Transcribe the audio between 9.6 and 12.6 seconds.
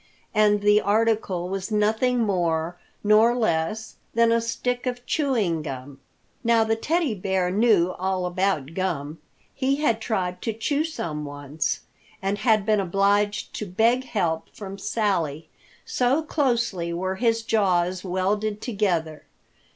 had tried to chew some once and